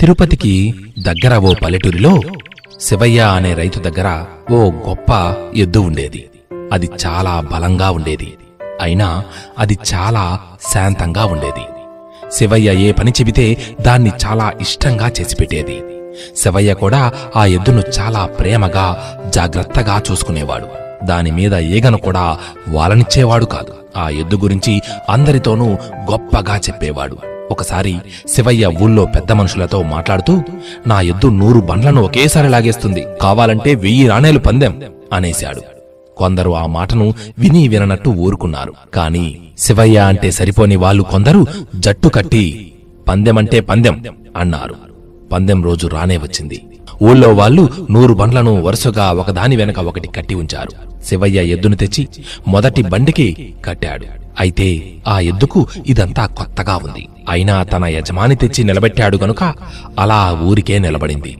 [0.00, 2.20] తిరుపతికి దగ్గర ఓ పల్లెటూరిలో
[2.80, 6.30] శివయ్య అనే రైతు దగ్గర ఓ గొప్ప ఎద్దు ఉండేది.
[6.72, 8.34] అది చాలా బలంగా ఉండేది.
[8.80, 9.24] అయినా
[9.58, 10.40] అది చాలా
[10.72, 11.64] శాంతంగా ఉండేది.
[12.30, 15.82] శివయ్య ఏ పని చెబితే దాన్ని చాలా ఇష్టంగా చేసిపెట్టేది
[16.36, 18.86] శివయ్య కూడా ఆ ఎద్దును చాలా ప్రేమగా
[19.34, 20.66] జాగ్రత్తగా చూసుకునేవాడు.
[21.06, 23.74] దాని మీద ఈగను కూడా వాలనిచ్చేవాడు కాదు.
[23.96, 24.80] ఆ ఎద్దు గురించి
[25.10, 25.66] అందరితోనూ
[26.10, 27.37] గొప్పగా చెప్పేవాడు.
[27.50, 27.96] ఒకసారి
[28.34, 30.42] శివయ్య ఊళ్ళో పెద్ద మనుషులతో మాట్లాడుతూ
[30.86, 33.06] నా ఎద్దు నూరు బండ్లను ఒకేసారి లాగేస్తుంది.
[33.22, 35.62] కావాలంటే వెయ్యి రాణేలు పందెం అనేశాడు.
[36.16, 38.74] కొందరు ఆ మాటను విని విననట్టు ఊరుకున్నారు.
[38.94, 42.72] కాని శివయ్య అంటే సరిపోని వాళ్ళు కొందరు జట్టు కట్టి
[43.08, 44.04] పందెమంటే పందెం
[44.36, 44.74] అన్నారు.
[45.32, 46.62] పందెం రోజు రానే వచ్చింది.
[47.02, 51.02] ఊళ్ళో వాళ్ళు నూరు బండ్లను వరుసగా ఒకదాని వెనక ఒకటి కట్టి ఉంచారు.
[51.04, 52.08] శివయ్య ఎద్దును తెచ్చి
[52.48, 54.27] మొదటి బండికి కట్టాడు.
[54.40, 57.08] అయితే ఆ ఎద్దుకు ఇదంతా కొత్తగా ఉంది.
[57.28, 59.54] అయినా తన యజమాని తెచ్చి నిలబెట్టాడు గనుక
[59.98, 61.36] అలా ఊరికే నిలబడింది.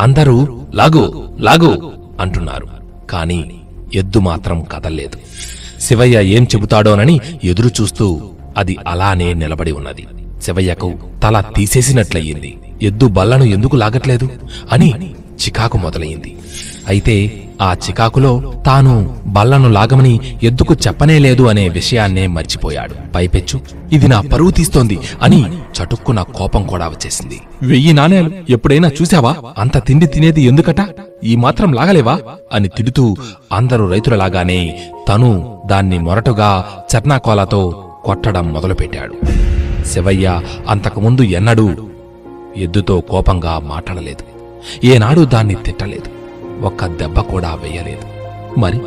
[0.00, 2.68] అందరూ లాగు లాగు అంటున్నారు.
[3.10, 3.60] కాని
[3.94, 5.18] ఎద్దు మాత్రం కదల్లేదు.
[5.80, 8.20] శివయ్య ఏం చెబుతాడోనని ఎదురు చూస్తూ
[8.56, 10.06] అది అలానే నిలబడి ఉన్నది.
[10.42, 12.58] శివయ్యకు తల తీసేసినట్లయింది.
[12.82, 14.28] ఎద్దు బల్లను ఎందుకు లాగట్లేదు?
[14.72, 16.36] అని చికాకు మొదలయింది
[16.88, 23.12] అయితే ఆ చికాకులో తాను బల్లను లాగమని ఎద్దుకు చెప్పనే లేదు అనే విషయాన్నే మర్చిపోయాడు.
[23.14, 23.60] పైపెచ్చు
[23.92, 27.40] ఇది నా పరువు తీస్తోంది అని చటుక్కున కోపం కూడా వచ్చేసింది.
[27.62, 29.34] వెయ్యి నాణేలు ఎప్పుడైనా చూశావా?
[29.58, 30.76] అంత తిండి తినేది ఎందుకట?
[31.24, 32.18] ఈ మాత్రం లాగలేవా?
[32.52, 33.16] అని తిడుతూ
[33.52, 36.66] అందరూ రైతులలాగానే తను దాన్ని మొరటుగా
[36.96, 39.14] చర్నాకోలతో కొట్టడం మొదలుపెట్టాడు.
[39.84, 41.70] శివయ్య అంతకుముందు ఎన్నడూ
[42.56, 44.37] ఎద్దుతో కోపంగా మాట్లాడలేదు.
[44.84, 46.18] ఏనాడు దాన్ని తిట్టలేదు.
[46.66, 48.18] ఒక్క దెబ్బ కూడా వేయలేదు.
[48.60, 48.80] మరి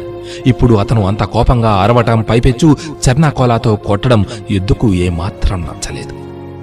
[0.48, 2.78] ఇప్పుడు అతను అంత కోపంగా అరవటం పైపెచ్చు
[3.10, 6.14] చర్నాకోలాతో కొట్టడం ఎద్దుకు ఏమాత్రం నచ్చలేదు.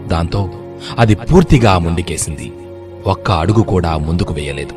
[0.09, 0.50] దాంతో
[0.98, 2.53] అది పూర్తిగా ముండికేసింది.
[3.06, 4.72] ఒక్క అడుగు కూడా ముందుకు వేయలేదు.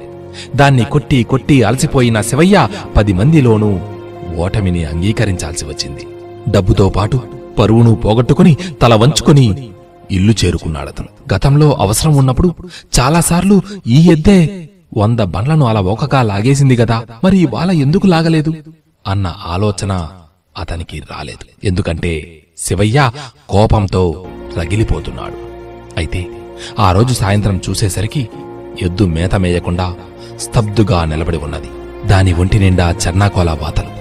[0.58, 3.80] దాన్ని కొట్టి కొట్టి అలసిపోయిన శివయ్య పది మందిలోనూ
[4.38, 6.08] ఓటమిని అంగీకరించాల్సి వచ్చింది.
[6.50, 7.20] డబ్బుతో పాటు
[7.60, 9.70] పరువును పోగొట్టుకుని తల వంచుకుని
[10.12, 11.08] ఇల్లు చేరుకున్నాడతను.
[11.34, 12.56] గతంలో అవసరం ఉన్నప్పుడు
[13.00, 18.54] చాలాసార్లు ఈ ఎద్దే వంద బండ్లను అలా ఒకగా లాగేసింది గదా మరి ఇవాళ ఎందుకు లాగలేదు?
[19.08, 20.08] అన్న ఆలోచన
[20.58, 21.68] అతనికి రాలేదు.
[21.68, 23.12] ఎందుకంటే శివయ్య
[23.50, 24.26] కోపంతో
[24.58, 25.36] రగిలిపోతున్నాడు.
[25.98, 26.28] అయితే
[26.80, 28.30] ఆ రోజు సాయంత్రం చూసేసరికి
[28.82, 29.96] ఎద్దు మేత మేయకుండా
[30.40, 31.68] స్తబ్దుగా నిలబడి ఉన్నది.
[32.08, 33.92] దాని ఒంటి నిండా చెన్నాకోల వాతలు.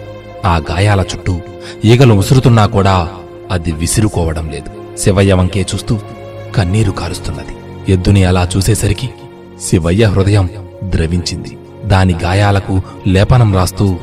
[0.47, 1.41] ఆ గాయాల చుట్టూ
[1.85, 3.09] ఈగలు ఉసురుతున్నా కూడా
[3.51, 4.80] అది విసిరుకోవడం లేదు.
[5.01, 5.99] శివయ్య వంకే చూస్తూ
[6.57, 7.55] కన్నీరు కారుస్తున్నది.
[7.93, 9.11] ఎద్దుని అలా చూసేసరికి
[9.63, 10.49] శివయ్య హృదయం
[10.85, 11.59] ద్రవించింది.
[11.85, 13.97] దాని గాయాలకు లేపనం రాస్తూ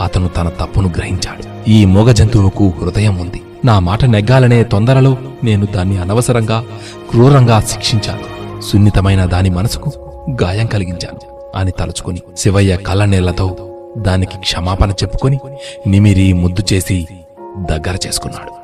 [0.00, 1.70] అతను తన తప్పును గ్రహించాడు.
[1.70, 3.42] ఈ మూగ జంతువుకు హృదయం ఉంది.
[3.64, 6.64] నా మాట నెగ్గాలనే తొందరలో నేను దాన్ని అనవసరంగా
[7.10, 8.60] క్రూరంగా శిక్షించాను.
[8.60, 9.92] సున్నితమైన దాని మనసుకు
[10.42, 11.20] గాయం కలిగించాను
[11.56, 13.56] అని తలుచుకుని శివయ్య కళ్ళనీళ్ళతో
[13.98, 15.38] దానికి క్షమాపణ చెప్పుకొని
[15.86, 17.06] నిమిరి ముద్దు చేసి
[17.58, 18.59] దగ్గర చేసుకున్నాడు.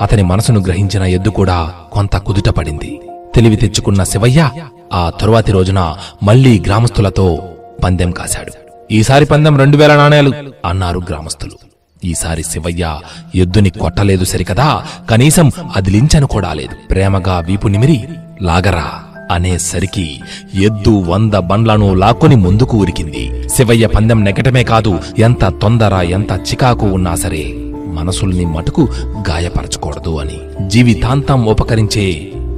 [0.00, 3.00] అతని మనసును గ్రహించిన ఎద్దు కూడా కొంత కుదుటపడింది
[3.34, 4.50] తెలివి తెచ్చుకున్న శివయ్య
[4.92, 7.42] ఆ తరువాతి రోజున మళ్ళీ గ్రామస్తులతో
[7.84, 8.52] పందెం కాశాడు.
[8.92, 10.32] ఈసారి పందెం రెండు వేల నాణేలు
[10.64, 11.52] అన్నారు గ్రామస్తులు.
[12.04, 12.98] ఈసారి శివయ్య
[13.34, 14.82] ఎద్దుని కొట్టలేదు సరికదా?
[15.10, 16.74] కనీసం అదిలించను కూడా లేదు.
[16.90, 18.08] ప్రేమగా వీపు నిమిరి
[18.42, 18.92] లాగరా
[19.30, 20.20] అనేసరికి
[20.54, 23.48] ఎద్దు వంద బండ్లను లాక్కొని ముందుకు ఉరికింది.
[23.48, 27.63] శివయ్య పందెం నెగటమే కాదు ఎంత తొందర ఎంత చికాకు ఉన్నా సరే
[27.94, 28.88] మనసుల్ని మటుకు
[29.28, 30.38] గాయపరచకూడదు అని
[30.68, 32.04] జీవితాంతం ఉపకరించే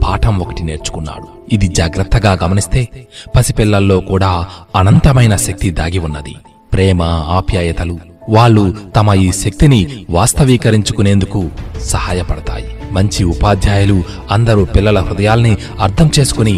[0.04, 1.54] పాఠం ఒకటి నేర్చుకున్నాడు.
[1.54, 2.88] ఇది జాగ్రత్తగా గమనిస్తే
[3.36, 6.34] పసిపిల్లల్లో కూడా అనంతమైన శక్తి దాగి ఉన్నది.
[6.72, 7.02] ప్రేమ
[7.36, 7.98] ఆప్యాయతలు
[8.28, 9.80] వాళ్ళు తమ ఈ శక్తిని
[10.10, 11.41] వాస్తవీకరించుకునేందుకు
[11.84, 12.68] సహాయపడతాయి.
[12.92, 16.56] మంచి ఉపాధ్యాయులు అందరూ పిల్లల హృదయాల్ని అర్థం చేసుకుని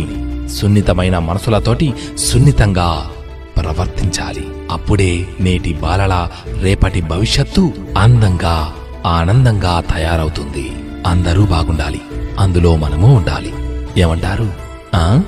[0.61, 2.89] సున్నితమైన మనసులతోటి సున్నితంగా
[3.61, 4.49] ప్రవర్తించాలి.
[4.71, 6.31] అప్పుడే నేటి బాలల
[6.63, 8.73] రేపటి భవిష్యత్తు అందంగా
[9.07, 10.73] ఆనందంగా తయారవుతుంది.
[11.07, 12.01] అందరూ బాగుండాలి.
[12.39, 13.53] అందులో మనము ఉండాలి.
[14.01, 14.53] ఏమంటారు?
[14.95, 15.23] ఆ?